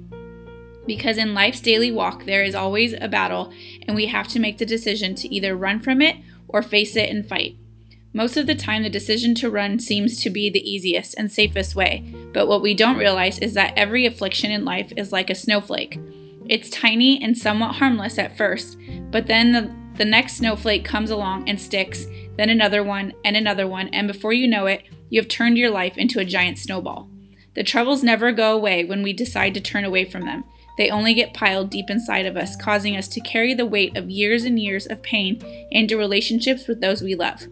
Because 0.87 1.17
in 1.17 1.33
life's 1.33 1.62
daily 1.62 1.91
walk, 1.91 2.26
there 2.26 2.45
is 2.45 2.55
always 2.55 2.93
a 2.93 3.09
battle, 3.09 3.53
and 3.88 3.97
we 3.97 4.07
have 4.07 4.29
to 4.29 4.38
make 4.38 4.59
the 4.59 4.67
decision 4.67 5.14
to 5.14 5.35
either 5.35 5.57
run 5.57 5.81
from 5.81 6.03
it 6.03 6.17
or 6.47 6.61
face 6.61 6.95
it 6.95 7.09
and 7.09 7.26
fight. 7.26 7.57
Most 8.16 8.37
of 8.37 8.47
the 8.47 8.54
time, 8.54 8.85
the 8.85 8.88
decision 8.88 9.35
to 9.37 9.50
run 9.50 9.80
seems 9.80 10.23
to 10.23 10.30
be 10.30 10.49
the 10.49 10.71
easiest 10.71 11.16
and 11.18 11.33
safest 11.33 11.75
way, 11.75 12.14
but 12.33 12.47
what 12.47 12.62
we 12.62 12.73
don't 12.73 12.97
realize 12.97 13.40
is 13.40 13.54
that 13.54 13.75
every 13.76 14.06
affliction 14.06 14.52
in 14.52 14.64
life 14.64 14.92
is 14.97 15.11
like 15.11 15.30
a 15.30 15.35
snowflake. 15.35 15.99
It's 16.49 16.71
tiny 16.71 17.21
and 17.21 17.37
somewhat 17.37 17.75
harmless 17.75 18.16
at 18.16 18.37
first, 18.37 18.78
but 19.11 19.26
then 19.26 19.50
the, 19.50 19.75
the 19.97 20.04
next 20.04 20.37
snowflake 20.37 20.85
comes 20.85 21.11
along 21.11 21.49
and 21.49 21.61
sticks, 21.61 22.06
then 22.37 22.50
another 22.50 22.85
one, 22.85 23.14
and 23.25 23.37
another 23.37 23.66
one, 23.66 23.88
and 23.88 24.06
before 24.06 24.33
you 24.33 24.47
know 24.47 24.66
it, 24.66 24.85
you 25.11 25.21
have 25.21 25.28
turned 25.28 25.59
your 25.59 25.71
life 25.71 25.99
into 25.99 26.21
a 26.21 26.25
giant 26.25 26.59
snowball. 26.59 27.11
The 27.54 27.64
troubles 27.64 28.04
never 28.04 28.30
go 28.30 28.54
away 28.54 28.85
when 28.85 29.02
we 29.02 29.12
decide 29.12 29.54
to 29.54 29.61
turn 29.61 29.85
away 29.85 30.04
from 30.04 30.25
them. 30.25 30.44
They 30.78 30.88
only 30.88 31.14
get 31.14 31.35
piled 31.35 31.68
deep 31.68 31.90
inside 31.90 32.26
of 32.26 32.37
us, 32.37 32.54
causing 32.54 32.97
us 32.97 33.09
to 33.09 33.21
carry 33.21 33.54
the 33.54 33.66
weight 33.66 33.97
of 33.97 34.09
years 34.09 34.44
and 34.44 34.56
years 34.56 34.87
of 34.87 35.02
pain 35.02 35.42
into 35.73 35.99
relationships 35.99 36.68
with 36.68 36.80
those 36.80 37.02
we 37.02 37.16
love. 37.16 37.49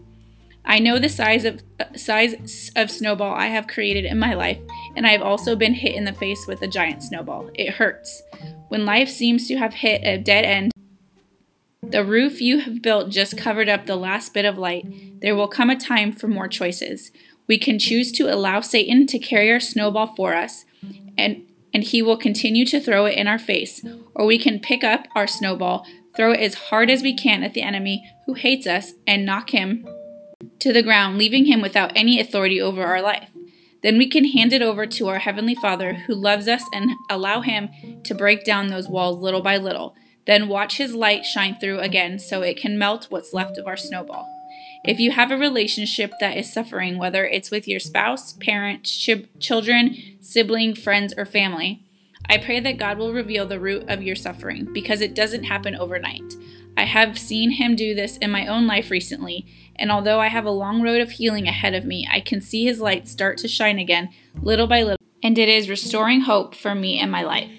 I 0.65 0.79
know 0.79 0.97
the 0.97 1.09
size 1.09 1.45
of 1.45 1.61
size 1.95 2.71
of 2.75 2.89
snowball 2.89 3.33
I 3.33 3.47
have 3.47 3.67
created 3.67 4.05
in 4.05 4.17
my 4.17 4.33
life, 4.33 4.59
and 4.95 5.05
I 5.05 5.11
have 5.11 5.21
also 5.21 5.55
been 5.55 5.73
hit 5.73 5.95
in 5.95 6.05
the 6.05 6.13
face 6.13 6.47
with 6.47 6.61
a 6.61 6.67
giant 6.67 7.03
snowball. 7.03 7.49
It 7.55 7.71
hurts. 7.71 8.23
When 8.69 8.85
life 8.85 9.09
seems 9.09 9.47
to 9.47 9.57
have 9.57 9.73
hit 9.73 10.01
a 10.03 10.17
dead 10.17 10.45
end, 10.45 10.71
the 11.81 12.05
roof 12.05 12.41
you 12.41 12.59
have 12.59 12.81
built 12.81 13.09
just 13.09 13.37
covered 13.37 13.67
up 13.67 13.85
the 13.85 13.97
last 13.97 14.33
bit 14.33 14.45
of 14.45 14.57
light. 14.57 15.21
There 15.21 15.35
will 15.35 15.49
come 15.49 15.69
a 15.69 15.75
time 15.75 16.11
for 16.11 16.27
more 16.27 16.47
choices. 16.47 17.11
We 17.47 17.57
can 17.57 17.77
choose 17.77 18.11
to 18.13 18.33
allow 18.33 18.61
Satan 18.61 19.05
to 19.07 19.19
carry 19.19 19.51
our 19.51 19.59
snowball 19.59 20.15
for 20.15 20.33
us, 20.33 20.65
and 21.17 21.43
and 21.73 21.83
he 21.83 22.01
will 22.01 22.17
continue 22.17 22.65
to 22.67 22.79
throw 22.79 23.05
it 23.05 23.17
in 23.17 23.27
our 23.27 23.39
face, 23.39 23.83
or 24.15 24.25
we 24.25 24.37
can 24.37 24.59
pick 24.59 24.83
up 24.83 25.07
our 25.15 25.27
snowball, 25.27 25.85
throw 26.15 26.31
it 26.31 26.39
as 26.39 26.53
hard 26.55 26.89
as 26.89 27.01
we 27.01 27.15
can 27.15 27.43
at 27.43 27.53
the 27.53 27.63
enemy 27.63 28.07
who 28.25 28.35
hates 28.35 28.65
us, 28.65 28.93
and 29.05 29.25
knock 29.25 29.49
him 29.49 29.85
to 30.59 30.73
the 30.73 30.83
ground, 30.83 31.17
leaving 31.17 31.45
him 31.45 31.61
without 31.61 31.91
any 31.95 32.19
authority 32.19 32.59
over 32.59 32.83
our 32.83 33.01
life. 33.01 33.29
Then 33.83 33.97
we 33.97 34.07
can 34.07 34.25
hand 34.25 34.53
it 34.53 34.61
over 34.61 34.87
to 34.87 35.09
our 35.09 35.19
Heavenly 35.19 35.55
Father 35.55 35.93
who 35.93 36.15
loves 36.15 36.47
us 36.47 36.63
and 36.73 36.91
allow 37.09 37.41
Him 37.41 37.69
to 38.03 38.15
break 38.15 38.45
down 38.45 38.67
those 38.67 38.87
walls 38.87 39.19
little 39.19 39.41
by 39.41 39.57
little. 39.57 39.93
Then 40.25 40.47
watch 40.47 40.77
His 40.77 40.95
light 40.95 41.25
shine 41.25 41.57
through 41.59 41.79
again 41.79 42.17
so 42.17 42.41
it 42.41 42.57
can 42.57 42.77
melt 42.77 43.07
what's 43.09 43.33
left 43.33 43.57
of 43.57 43.67
our 43.67 43.75
snowball. 43.75 44.29
If 44.85 44.99
you 44.99 45.11
have 45.11 45.31
a 45.31 45.37
relationship 45.37 46.13
that 46.19 46.37
is 46.37 46.51
suffering, 46.51 46.97
whether 46.97 47.25
it's 47.25 47.51
with 47.51 47.67
your 47.67 47.79
spouse, 47.79 48.33
parent, 48.33 48.83
ch- 48.83 49.27
children, 49.39 49.97
sibling, 50.21 50.75
friends, 50.75 51.13
or 51.17 51.25
family, 51.25 51.83
I 52.29 52.37
pray 52.37 52.61
that 52.61 52.77
God 52.77 52.97
will 52.97 53.13
reveal 53.13 53.45
the 53.45 53.59
root 53.59 53.89
of 53.89 54.01
your 54.01 54.15
suffering 54.15 54.69
because 54.73 55.01
it 55.01 55.13
doesn't 55.13 55.43
happen 55.43 55.75
overnight. 55.75 56.35
I 56.77 56.83
have 56.85 57.17
seen 57.17 57.51
Him 57.51 57.75
do 57.75 57.93
this 57.93 58.17
in 58.17 58.31
my 58.31 58.47
own 58.47 58.65
life 58.65 58.89
recently, 58.89 59.45
and 59.75 59.91
although 59.91 60.19
I 60.19 60.27
have 60.27 60.45
a 60.45 60.51
long 60.51 60.81
road 60.81 61.01
of 61.01 61.11
healing 61.11 61.47
ahead 61.47 61.73
of 61.73 61.85
me, 61.85 62.07
I 62.11 62.19
can 62.19 62.41
see 62.41 62.65
His 62.65 62.79
light 62.79 63.07
start 63.07 63.37
to 63.39 63.47
shine 63.47 63.79
again, 63.79 64.09
little 64.41 64.67
by 64.67 64.83
little, 64.83 64.97
and 65.21 65.37
it 65.37 65.49
is 65.49 65.69
restoring 65.69 66.21
hope 66.21 66.55
for 66.55 66.75
me 66.75 66.99
and 66.99 67.11
my 67.11 67.23
life. 67.23 67.51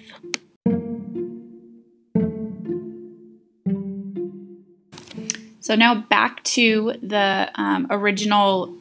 So 5.65 5.73
now 5.73 5.95
back 5.95 6.43
to 6.43 6.93
the 7.01 7.49
um, 7.55 7.87
original 7.89 8.71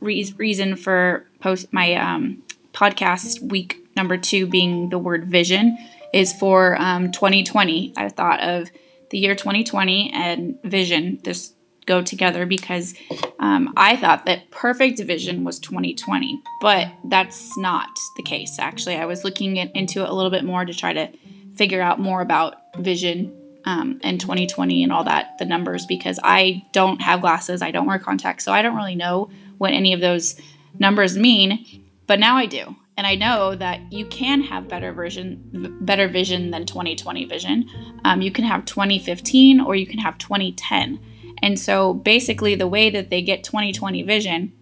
re- 0.00 0.32
reason 0.36 0.76
for 0.76 1.26
post 1.40 1.72
my 1.72 1.94
um, 1.94 2.44
podcast 2.72 3.42
week 3.42 3.78
number 3.96 4.16
two 4.16 4.46
being 4.46 4.90
the 4.90 4.98
word 4.98 5.26
vision 5.26 5.76
is 6.12 6.32
for 6.32 6.80
um, 6.80 7.10
2020. 7.10 7.92
I 7.96 8.08
thought 8.08 8.40
of 8.40 8.70
the 9.10 9.18
year 9.18 9.34
2020 9.34 10.12
and 10.12 10.62
vision 10.62 11.20
just 11.24 11.54
go 11.86 12.02
together 12.02 12.46
because 12.46 12.94
um, 13.38 13.72
I 13.76 13.96
thought 13.96 14.26
that 14.26 14.50
perfect 14.50 15.00
vision 15.00 15.44
was 15.44 15.58
2020, 15.58 16.42
but 16.60 16.88
that's 17.04 17.56
not 17.58 17.88
the 18.16 18.22
case. 18.22 18.58
Actually, 18.58 18.96
I 18.96 19.06
was 19.06 19.24
looking 19.24 19.56
into 19.56 20.02
it 20.02 20.08
a 20.08 20.12
little 20.12 20.30
bit 20.30 20.44
more 20.44 20.64
to 20.64 20.72
try 20.72 20.92
to 20.92 21.10
figure 21.56 21.82
out 21.82 21.98
more 21.98 22.20
about 22.20 22.56
vision 22.78 23.36
um, 23.64 24.00
and 24.02 24.20
2020 24.20 24.82
and 24.82 24.92
all 24.92 25.04
that, 25.04 25.38
the 25.38 25.44
numbers, 25.44 25.86
because 25.86 26.18
I 26.22 26.64
don't 26.72 27.00
have 27.00 27.20
glasses, 27.20 27.62
I 27.62 27.70
don't 27.70 27.86
wear 27.86 27.98
contacts, 27.98 28.44
so 28.44 28.52
I 28.52 28.62
don't 28.62 28.76
really 28.76 28.96
know 28.96 29.30
what 29.58 29.72
any 29.72 29.92
of 29.92 30.00
those 30.00 30.40
numbers 30.78 31.16
mean. 31.16 31.84
But 32.06 32.18
now 32.18 32.36
I 32.36 32.46
do, 32.46 32.76
and 32.96 33.06
I 33.06 33.14
know 33.14 33.54
that 33.54 33.92
you 33.92 34.04
can 34.06 34.42
have 34.42 34.68
better 34.68 34.92
version, 34.92 35.78
better 35.80 36.08
vision 36.08 36.50
than 36.50 36.66
2020 36.66 37.24
vision. 37.24 37.68
Um, 38.04 38.20
you 38.20 38.30
can 38.30 38.44
have 38.44 38.64
2015 38.64 39.60
or 39.60 39.74
you 39.74 39.86
can 39.86 39.98
have 39.98 40.18
2010. 40.18 41.00
And 41.42 41.58
so 41.58 41.94
basically, 41.94 42.54
the 42.54 42.68
way 42.68 42.90
that 42.90 43.10
they 43.10 43.22
get 43.22 43.44
2020 43.44 44.02
vision 44.02 44.52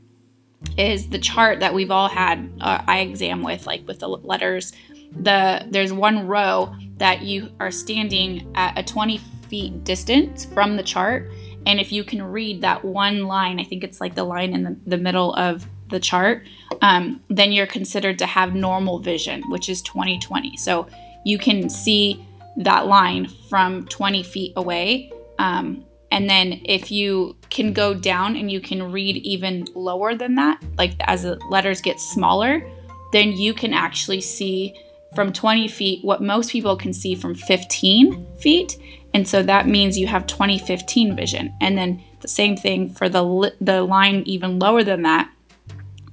is 0.77 1.09
the 1.09 1.19
chart 1.19 1.61
that 1.61 1.75
we've 1.75 1.91
all 1.91 2.09
had 2.09 2.53
uh, 2.61 2.83
eye 2.87 3.01
exam 3.01 3.43
with, 3.43 3.67
like 3.67 3.87
with 3.87 4.01
the 4.01 4.09
letters. 4.09 4.73
The 5.13 5.67
there's 5.69 5.93
one 5.93 6.27
row 6.27 6.75
that 6.99 7.23
you 7.23 7.51
are 7.59 7.71
standing 7.71 8.53
at 8.55 8.79
a 8.79 8.83
20 8.83 9.19
feet 9.49 9.85
distance 9.85 10.45
from 10.45 10.77
the 10.77 10.83
chart. 10.83 11.31
And 11.67 11.81
if 11.81 11.93
you 11.93 12.05
can 12.05 12.23
read 12.23 12.63
that 12.63 12.85
one 12.85 13.25
line, 13.25 13.61
I 13.61 13.65
think 13.65 13.85
it's 13.85 14.01
like 14.01 14.15
the 14.15 14.25
line 14.25 14.55
in 14.55 14.63
the, 14.63 14.77
the 14.87 14.97
middle 14.97 15.35
of 15.35 15.67
the 15.91 16.01
chart, 16.01 16.47
um, 16.81 17.21
then 17.29 17.53
you're 17.53 17.67
considered 17.67 18.19
to 18.21 18.27
have 18.27 18.55
normal 18.55 19.01
vision, 19.01 19.43
which 19.51 19.69
is 19.69 19.83
2020. 19.83 20.57
So 20.57 20.87
you 21.25 21.37
can 21.37 21.69
see 21.69 22.25
that 22.57 22.87
line 22.87 23.27
from 23.49 23.87
20 23.87 24.23
feet 24.23 24.53
away. 24.57 25.13
Um, 25.39 25.85
and 26.11 26.29
then 26.29 26.61
if 26.64 26.90
you 26.90 27.37
can 27.50 27.73
go 27.73 27.95
down 27.95 28.37
and 28.37 28.50
you 28.50 28.61
can 28.61 28.90
read 28.90 29.17
even 29.19 29.67
lower 29.75 30.14
than 30.14 30.35
that, 30.35 30.62
like 30.76 30.93
as 31.00 31.23
the 31.23 31.38
letters 31.49 31.81
get 31.81 32.00
smaller, 32.00 32.69
then 33.12 33.33
you 33.33 33.55
can 33.55 33.73
actually 33.73 34.21
see 34.21 34.75
from 35.14 35.33
20 35.33 35.69
feet 35.69 36.05
what 36.05 36.23
most 36.23 36.50
people 36.50 36.76
can 36.76 36.93
see 36.93 37.14
from 37.14 37.35
15 37.35 38.26
feet. 38.37 38.76
And 39.14 39.26
so 39.26 39.43
that 39.43 39.67
means 39.67 39.99
you 39.99 40.07
have 40.07 40.26
2015 40.26 41.17
vision. 41.17 41.52
And 41.61 41.76
then 41.76 42.02
the 42.21 42.29
same 42.29 42.57
thing 42.57 42.93
for 42.93 43.09
the, 43.09 43.23
li- 43.23 43.52
the 43.61 43.83
line 43.83 44.23
even 44.26 44.59
lower 44.59 44.85
than 44.85 45.02
that, 45.02 45.31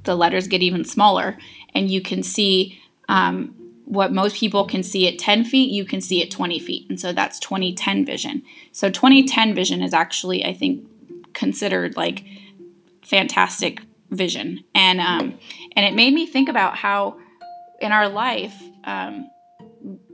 the 0.04 0.16
letters 0.16 0.48
get 0.48 0.62
even 0.62 0.84
smaller. 0.84 1.38
And 1.75 1.92
you 1.92 2.01
can 2.01 2.24
see 2.24 2.80
um, 3.08 3.56
what 3.88 4.12
most 4.12 4.36
people 4.36 4.65
can 4.65 4.84
see 4.84 5.08
at 5.08 5.17
10 5.17 5.46
feet, 5.46 5.72
you 5.72 5.86
can 5.86 6.01
see 6.01 6.22
at 6.22 6.29
20 6.29 6.60
feet. 6.60 6.89
And 6.89 7.00
so 7.00 7.13
that's 7.13 7.39
2010 7.39 8.06
vision. 8.06 8.44
So 8.74 8.89
2010 8.89 9.56
vision 9.56 9.82
is 9.82 9.94
actually, 9.94 10.44
I 10.46 10.53
think, 10.53 10.86
considered 11.34 11.96
like 11.96 12.25
fantastic 13.01 13.82
vision. 14.12 14.65
And, 14.75 15.00
um, 15.00 15.39
and 15.75 15.86
it 15.86 15.96
made 15.96 16.13
me 16.13 16.25
think 16.25 16.50
about 16.50 16.75
how 16.75 17.17
in 17.79 17.94
our 17.94 18.10
life, 18.10 18.62
um, 18.84 19.29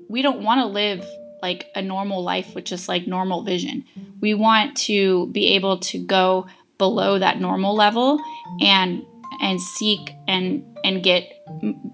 we 0.07 0.21
don't 0.21 0.43
want 0.43 0.61
to 0.61 0.67
live 0.67 1.03
like 1.41 1.71
a 1.75 1.81
normal 1.81 2.23
life 2.23 2.53
with 2.53 2.65
just 2.65 2.87
like 2.87 3.07
normal 3.07 3.41
vision. 3.41 3.85
We 4.21 4.35
want 4.35 4.77
to 4.77 5.27
be 5.27 5.55
able 5.55 5.79
to 5.79 5.97
go 5.97 6.45
below 6.77 7.17
that 7.17 7.39
normal 7.39 7.75
level 7.75 8.19
and 8.61 9.03
and 9.41 9.59
seek 9.59 10.13
and 10.27 10.63
and 10.83 11.01
get 11.01 11.32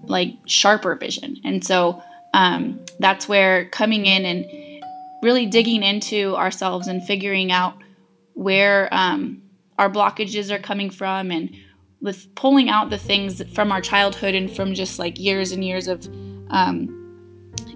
like 0.04 0.34
sharper 0.46 0.94
vision. 0.94 1.36
And 1.44 1.64
so 1.64 2.02
um, 2.34 2.80
that's 2.98 3.28
where 3.28 3.68
coming 3.68 4.06
in 4.06 4.24
and 4.24 4.46
really 5.22 5.46
digging 5.46 5.82
into 5.82 6.36
ourselves 6.36 6.88
and 6.88 7.04
figuring 7.04 7.52
out 7.52 7.74
where 8.34 8.88
um, 8.92 9.42
our 9.78 9.90
blockages 9.90 10.50
are 10.50 10.58
coming 10.58 10.90
from 10.90 11.30
and 11.30 11.54
with 12.00 12.34
pulling 12.34 12.70
out 12.70 12.90
the 12.90 12.98
things 12.98 13.42
from 13.52 13.70
our 13.70 13.80
childhood 13.80 14.34
and 14.34 14.54
from 14.54 14.74
just 14.74 14.98
like 14.98 15.18
years 15.18 15.52
and 15.52 15.64
years 15.64 15.88
of 15.88 16.06
um, 16.50 16.96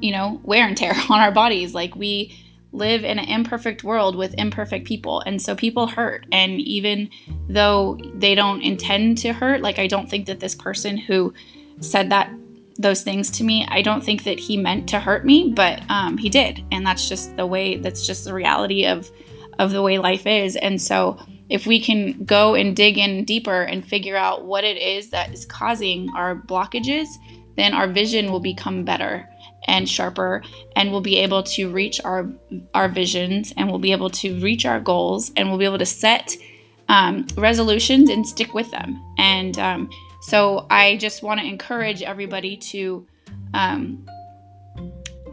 you 0.01 0.11
know 0.11 0.41
wear 0.45 0.67
and 0.67 0.77
tear 0.77 0.95
on 1.11 1.21
our 1.21 1.33
bodies 1.33 1.75
like 1.75 1.95
we 1.97 2.35
live 2.73 3.05
in 3.05 3.19
an 3.21 3.29
imperfect 3.29 3.85
world 3.85 4.17
with 4.17 4.35
imperfect 4.37 4.85
people 4.85 5.21
and 5.21 5.41
so 5.41 5.55
people 5.55 5.87
hurt 5.87 6.27
and 6.33 6.61
even 6.61 7.09
though 7.49 7.99
they 8.15 8.35
don't 8.35 8.63
intend 8.63 9.17
to 9.17 9.33
hurt 9.33 9.61
like 9.61 9.79
i 9.79 9.87
don't 9.87 10.11
think 10.11 10.27
that 10.27 10.41
this 10.41 10.55
person 10.55 10.97
who 10.97 11.33
said 11.81 12.11
that 12.11 12.31
those 12.77 13.03
things 13.03 13.31
to 13.31 13.45
me. 13.45 13.65
I 13.69 13.83
don't 13.83 14.03
think 14.03 14.25
that 14.25 14.39
he 14.39 14.57
meant 14.57 14.89
to 14.89 15.01
hurt 15.01 15.25
me 15.25 15.53
but 15.55 15.83
um, 15.89 16.19
he 16.19 16.29
did. 16.29 16.65
And 16.73 16.85
that's 16.85 17.09
just 17.09 17.37
the 17.37 17.47
way 17.47 17.77
that's 17.77 18.07
just 18.07 18.25
the 18.25 18.35
reality 18.35 18.87
of 18.87 19.11
of 19.59 19.71
the 19.71 19.83
way 19.83 19.99
life 19.99 20.27
is. 20.27 20.57
And 20.57 20.83
so 20.83 21.19
if 21.49 21.67
we 21.67 21.81
can 21.81 22.25
go 22.25 22.55
and 22.55 22.75
dig 22.75 22.99
in 22.99 23.25
deeper 23.25 23.63
and 23.63 23.87
figure 23.87 24.17
out 24.17 24.45
what 24.45 24.65
it 24.65 24.77
is 24.77 25.11
that 25.11 25.33
is 25.33 25.47
causing 25.47 26.11
our 26.17 26.35
blockages 26.35 27.07
then 27.57 27.75
our 27.75 27.87
vision 27.87 28.33
will 28.33 28.41
become 28.41 28.85
better 28.85 29.29
and 29.67 29.89
sharper 29.89 30.43
and 30.77 30.91
we'll 30.91 31.01
be 31.01 31.19
able 31.19 31.43
to 31.43 31.71
reach 31.71 32.01
our 32.05 32.29
our 32.75 32.89
visions 32.89 33.53
and 33.57 33.69
we'll 33.69 33.79
be 33.79 33.93
able 33.93 34.11
to 34.11 34.39
reach 34.41 34.67
our 34.67 34.81
goals 34.81 35.31
and 35.37 35.49
we'll 35.49 35.59
be 35.59 35.65
able 35.65 35.79
to 35.79 35.87
set 35.87 36.37
um, 36.89 37.27
resolutions 37.37 38.11
and 38.11 38.27
stick 38.27 38.53
with 38.55 38.71
them. 38.71 39.03
And 39.19 39.59
um, 39.59 39.91
so 40.25 40.67
i 40.71 40.97
just 40.97 41.23
want 41.23 41.41
to 41.41 41.47
encourage 41.47 42.03
everybody 42.03 42.57
to 42.57 43.07
um, 43.55 44.05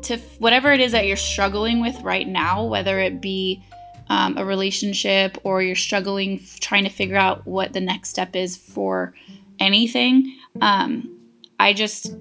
to 0.03 0.17
whatever 0.39 0.71
it 0.71 0.79
is 0.79 0.91
that 0.93 1.05
you're 1.05 1.17
struggling 1.17 1.81
with 1.81 2.00
right 2.01 2.27
now, 2.27 2.65
whether 2.65 3.00
it 3.00 3.21
be 3.21 3.63
um, 4.10 4.38
a 4.38 4.45
relationship 4.45 5.38
or 5.43 5.62
you're 5.62 5.75
struggling 5.75 6.41
trying 6.60 6.83
to 6.83 6.89
figure 6.89 7.17
out 7.17 7.45
what 7.45 7.74
the 7.74 7.81
next 7.81 8.10
step 8.10 8.36
is 8.36 8.57
for 8.57 9.13
anything, 9.60 10.36
um, 10.60 11.17
I 11.60 11.74
just 11.74 12.15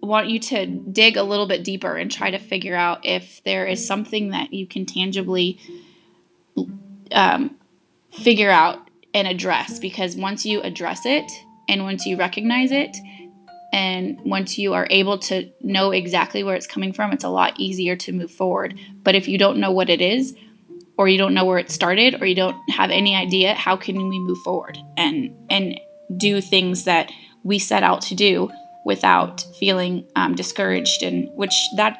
want 0.00 0.28
you 0.28 0.38
to 0.38 0.66
dig 0.66 1.16
a 1.16 1.22
little 1.22 1.46
bit 1.46 1.64
deeper 1.64 1.96
and 1.96 2.10
try 2.10 2.30
to 2.30 2.38
figure 2.38 2.76
out 2.76 3.06
if 3.06 3.42
there 3.44 3.66
is 3.66 3.86
something 3.86 4.30
that 4.30 4.52
you 4.52 4.66
can 4.66 4.84
tangibly 4.84 5.58
um, 7.12 7.56
figure 8.10 8.50
out 8.50 8.90
and 9.14 9.26
address. 9.26 9.78
Because 9.78 10.16
once 10.16 10.44
you 10.44 10.60
address 10.60 11.06
it 11.06 11.30
and 11.68 11.82
once 11.82 12.06
you 12.06 12.16
recognize 12.16 12.70
it, 12.70 12.96
and 13.72 14.20
once 14.24 14.56
you 14.56 14.72
are 14.74 14.86
able 14.90 15.18
to 15.18 15.50
know 15.60 15.90
exactly 15.90 16.44
where 16.44 16.54
it's 16.54 16.66
coming 16.66 16.92
from, 16.92 17.12
it's 17.12 17.24
a 17.24 17.28
lot 17.28 17.58
easier 17.58 17.96
to 17.96 18.12
move 18.12 18.30
forward. 18.30 18.78
But 19.02 19.16
if 19.16 19.26
you 19.26 19.36
don't 19.36 19.58
know 19.58 19.72
what 19.72 19.90
it 19.90 20.00
is, 20.00 20.34
or 20.96 21.08
you 21.08 21.18
don't 21.18 21.34
know 21.34 21.44
where 21.44 21.58
it 21.58 21.70
started, 21.70 22.22
or 22.22 22.26
you 22.26 22.36
don't 22.36 22.56
have 22.70 22.90
any 22.90 23.16
idea, 23.16 23.52
how 23.54 23.76
can 23.76 23.96
we 24.08 24.18
move 24.20 24.38
forward 24.44 24.78
and 24.96 25.34
and 25.50 25.80
do 26.16 26.40
things 26.40 26.84
that 26.84 27.10
we 27.42 27.58
set 27.58 27.82
out 27.82 28.00
to 28.02 28.14
do 28.14 28.48
without 28.84 29.44
feeling 29.58 30.06
um, 30.14 30.36
discouraged? 30.36 31.02
And 31.02 31.28
which 31.34 31.54
that 31.76 31.98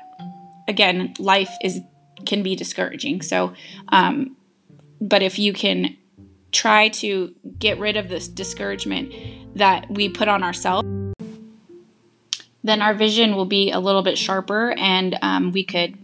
again, 0.69 1.15
life 1.19 1.51
is 1.63 1.81
can 2.25 2.45
be 2.45 2.55
discouraging. 2.55 3.23
So, 3.23 3.53
um, 3.89 4.37
but 5.01 5.23
if 5.23 5.39
you 5.39 5.53
can 5.53 5.97
try 6.53 6.89
to 6.89 7.35
get 7.59 7.81
rid 7.81 7.97
of 7.97 8.09
this 8.09 8.29
discouragement 8.29 9.13
that 9.55 9.91
we 9.91 10.09
put 10.09 10.29
on 10.29 10.43
ourselves 10.43 10.87
then 12.63 12.81
our 12.81 12.95
vision 12.95 13.37
will 13.37 13.45
be 13.45 13.71
a 13.71 13.79
little 13.79 14.03
bit 14.03 14.17
sharper 14.17 14.73
and 14.79 15.17
um, 15.21 15.53
we 15.53 15.63
could 15.63 15.99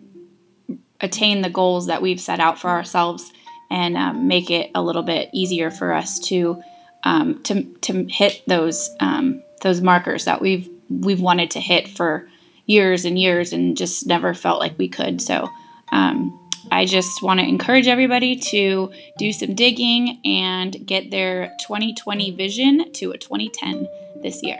attain 1.00 1.40
the 1.40 1.50
goals 1.50 1.86
that 1.86 2.02
we've 2.02 2.20
set 2.20 2.38
out 2.38 2.58
for 2.58 2.68
ourselves 2.68 3.32
and 3.70 3.96
um, 3.96 4.28
make 4.28 4.50
it 4.50 4.70
a 4.74 4.82
little 4.82 5.02
bit 5.02 5.30
easier 5.32 5.70
for 5.70 5.92
us 5.92 6.18
to 6.18 6.62
um, 7.04 7.42
to, 7.44 7.64
to 7.80 8.04
hit 8.04 8.42
those 8.46 8.90
um, 9.00 9.42
those 9.62 9.80
markers 9.80 10.26
that 10.26 10.40
we've 10.40 10.68
we've 10.90 11.20
wanted 11.20 11.50
to 11.52 11.60
hit 11.60 11.88
for 11.88 12.28
years 12.66 13.04
and 13.04 13.18
years 13.18 13.52
and 13.52 13.76
just 13.76 14.06
never 14.06 14.34
felt 14.34 14.60
like 14.60 14.78
we 14.78 14.88
could. 14.88 15.20
So 15.20 15.48
um, 15.92 16.38
I 16.70 16.84
just 16.84 17.22
want 17.22 17.40
to 17.40 17.46
encourage 17.46 17.86
everybody 17.86 18.36
to 18.36 18.92
do 19.18 19.32
some 19.32 19.54
digging 19.54 20.20
and 20.24 20.86
get 20.86 21.10
their 21.10 21.54
2020 21.60 22.32
vision 22.32 22.92
to 22.92 23.12
a 23.12 23.18
2010 23.18 23.86
this 24.22 24.42
year. 24.42 24.58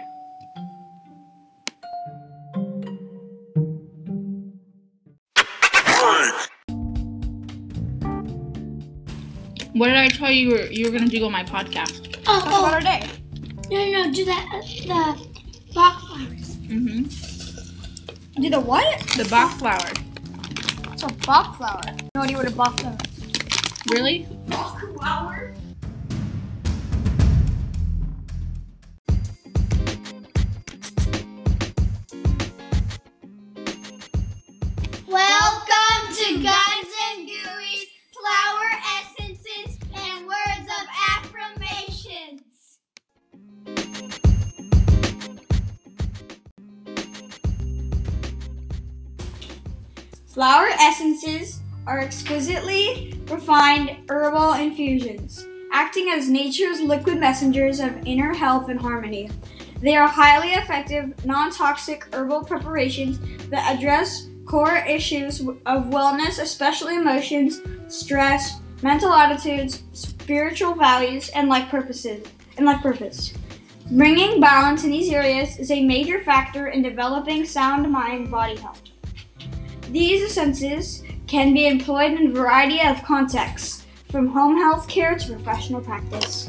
What 9.72 9.86
did 9.86 9.96
I 9.96 10.08
tell 10.08 10.30
you 10.30 10.48
you 10.48 10.50
were, 10.50 10.66
you 10.66 10.84
were 10.84 10.90
going 10.90 11.08
to 11.08 11.16
do 11.16 11.24
on 11.24 11.32
my 11.32 11.44
podcast? 11.44 12.14
Oh, 12.26 12.40
Talk 12.40 12.44
oh. 12.46 12.66
about 12.66 12.74
our 12.74 12.80
day. 12.80 13.08
No, 13.70 13.84
no, 13.84 14.04
no, 14.04 14.12
do 14.12 14.24
that, 14.24 14.46
uh, 14.52 14.60
the 14.60 15.72
box 15.72 16.04
flowers. 16.06 16.56
Mm-hmm. 16.66 18.42
Do 18.42 18.50
the 18.50 18.60
what? 18.60 18.98
The 19.16 19.26
box 19.30 19.54
flower. 19.54 20.09
It's 21.02 21.10
a 21.10 21.26
Bach 21.26 21.56
flower. 21.56 21.80
No 22.14 22.20
idea 22.20 22.36
what 22.36 22.46
a 22.46 22.50
Bach 22.50 22.78
flower 22.78 22.98
Really? 23.88 24.26
Bach 24.48 24.78
Flower 50.30 50.68
essences 50.78 51.60
are 51.88 51.98
exquisitely 51.98 53.20
refined 53.26 53.96
herbal 54.08 54.52
infusions, 54.52 55.44
acting 55.72 56.08
as 56.08 56.28
nature's 56.28 56.80
liquid 56.80 57.18
messengers 57.18 57.80
of 57.80 58.06
inner 58.06 58.32
health 58.32 58.68
and 58.68 58.80
harmony. 58.80 59.28
They 59.82 59.96
are 59.96 60.06
highly 60.06 60.50
effective, 60.50 61.24
non 61.24 61.50
toxic 61.50 62.06
herbal 62.14 62.44
preparations 62.44 63.18
that 63.48 63.76
address 63.76 64.28
core 64.46 64.84
issues 64.86 65.40
of 65.40 65.86
wellness, 65.86 66.40
especially 66.40 66.94
emotions, 66.94 67.60
stress, 67.88 68.60
mental 68.82 69.12
attitudes, 69.12 69.82
spiritual 69.94 70.74
values, 70.74 71.28
and 71.30 71.48
life 71.48 71.68
purposes. 71.70 72.24
And 72.56 72.66
life 72.66 72.82
purpose. 72.82 73.34
Bringing 73.90 74.40
balance 74.40 74.84
in 74.84 74.90
these 74.90 75.10
areas 75.10 75.58
is 75.58 75.72
a 75.72 75.84
major 75.84 76.22
factor 76.22 76.68
in 76.68 76.82
developing 76.82 77.44
sound 77.44 77.90
mind 77.90 78.30
body 78.30 78.54
health. 78.54 78.89
These 79.90 80.22
essences 80.30 81.02
can 81.26 81.52
be 81.52 81.66
employed 81.66 82.12
in 82.12 82.28
a 82.28 82.32
variety 82.32 82.80
of 82.80 83.02
contexts, 83.02 83.84
from 84.08 84.28
home 84.28 84.56
health 84.56 84.86
care 84.86 85.18
to 85.18 85.32
professional 85.32 85.80
practice. 85.80 86.48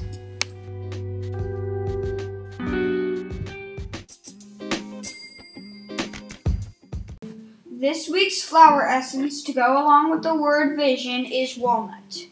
This 7.66 8.08
week's 8.08 8.44
flower 8.44 8.88
essence 8.88 9.42
to 9.46 9.54
go 9.54 9.74
along 9.74 10.12
with 10.12 10.22
the 10.22 10.36
word 10.36 10.78
vision 10.78 11.26
is 11.26 11.58
walnut. 11.58 12.28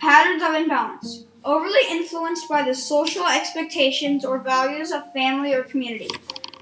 Patterns 0.00 0.42
of 0.42 0.54
imbalance. 0.54 1.22
Overly 1.44 1.82
influenced 1.88 2.48
by 2.48 2.62
the 2.62 2.74
social 2.74 3.28
expectations 3.28 4.24
or 4.24 4.40
values 4.40 4.90
of 4.90 5.12
family 5.12 5.54
or 5.54 5.62
community. 5.62 6.08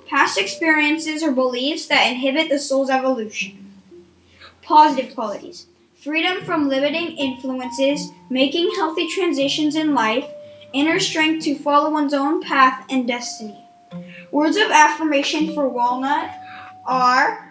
Past 0.09 0.39
experiences 0.39 1.23
or 1.23 1.33
beliefs 1.33 1.87
that 1.87 2.11
inhibit 2.11 2.49
the 2.49 2.59
soul's 2.59 2.91
evolution. 2.91 3.73
Positive 4.63 5.15
qualities 5.15 5.67
freedom 6.07 6.45
from 6.45 6.69
limiting 6.69 7.17
influences, 7.17 8.13
making 8.31 8.71
healthy 8.77 9.09
transitions 9.09 9.75
in 9.75 9.93
life, 9.93 10.29
inner 10.73 11.01
strength 11.01 11.45
to 11.45 11.57
follow 11.57 11.91
one's 11.91 12.15
own 12.15 12.41
path 12.41 12.87
and 12.89 13.09
destiny. 13.09 13.59
Words 14.31 14.57
of 14.57 14.71
affirmation 14.71 15.53
for 15.53 15.69
walnut 15.69 16.31
are 16.85 17.45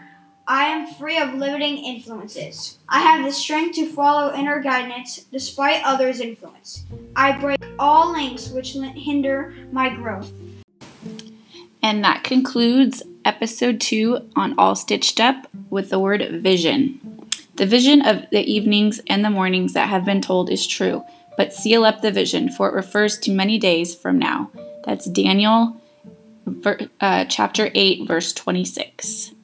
I 0.48 0.65
am 0.65 0.88
free 0.94 1.18
of 1.18 1.34
limiting 1.34 1.78
influences. 1.78 2.78
I 2.88 3.02
have 3.02 3.26
the 3.26 3.32
strength 3.34 3.76
to 3.76 3.91
follow 3.91 4.34
inner 4.34 4.62
guidance 4.62 5.26
despite 5.32 5.84
others' 5.84 6.22
influence. 6.22 6.86
I 7.15 7.32
break 7.34 7.60
all 7.80 8.12
links 8.12 8.50
which 8.50 8.74
hinder 8.74 9.56
my 9.72 9.89
growth. 9.89 10.32
And 11.86 12.04
that 12.04 12.24
concludes 12.24 13.04
episode 13.26 13.80
two 13.80 14.28
on 14.36 14.56
All 14.58 14.76
Stitched 14.76 15.19
Up 15.19 15.45
with 15.69 15.91
the 15.91 16.00
word 16.00 16.41
vision. 16.41 17.00
The 17.58 17.67
vision 17.67 18.02
of 18.02 18.28
the 18.32 18.41
evenings 18.41 19.00
and 19.06 19.24
the 19.24 19.30
mornings 19.30 19.74
that 19.74 19.88
have 19.89 20.04
been 20.04 20.19
told 20.19 20.50
is 20.50 20.65
true, 20.65 21.04
but 21.38 21.54
seal 21.54 21.86
up 21.86 22.02
the 22.02 22.10
vision, 22.10 22.50
for 22.50 22.67
it 22.67 22.74
refers 22.74 23.19
to 23.19 23.32
many 23.32 23.60
days 23.60 23.93
from 23.93 24.17
now. 24.17 24.50
That's 24.84 25.06
Daniel 25.06 25.80
uh, 27.02 27.26
chapter 27.26 27.69
8, 27.76 28.08
verse 28.08 28.34
26. 28.34 29.35